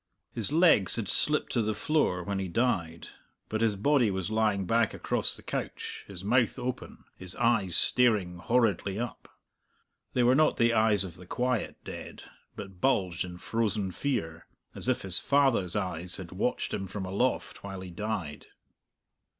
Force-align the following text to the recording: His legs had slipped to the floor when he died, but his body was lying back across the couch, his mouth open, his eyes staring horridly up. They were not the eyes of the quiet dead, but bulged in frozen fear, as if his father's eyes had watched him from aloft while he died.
His 0.33 0.51
legs 0.51 0.95
had 0.95 1.07
slipped 1.07 1.51
to 1.51 1.61
the 1.61 1.75
floor 1.75 2.23
when 2.23 2.39
he 2.39 2.47
died, 2.47 3.09
but 3.49 3.61
his 3.61 3.75
body 3.75 4.09
was 4.09 4.31
lying 4.31 4.65
back 4.65 4.95
across 4.95 5.35
the 5.37 5.43
couch, 5.43 6.05
his 6.07 6.23
mouth 6.23 6.57
open, 6.57 7.03
his 7.17 7.35
eyes 7.35 7.75
staring 7.75 8.39
horridly 8.39 8.97
up. 8.97 9.29
They 10.13 10.23
were 10.23 10.33
not 10.33 10.57
the 10.57 10.73
eyes 10.73 11.03
of 11.03 11.17
the 11.17 11.27
quiet 11.27 11.77
dead, 11.83 12.23
but 12.55 12.81
bulged 12.81 13.23
in 13.23 13.37
frozen 13.37 13.91
fear, 13.91 14.47
as 14.73 14.87
if 14.89 15.03
his 15.03 15.19
father's 15.19 15.75
eyes 15.75 16.17
had 16.17 16.31
watched 16.31 16.73
him 16.73 16.87
from 16.87 17.05
aloft 17.05 17.63
while 17.63 17.81
he 17.81 17.91
died. 17.91 18.47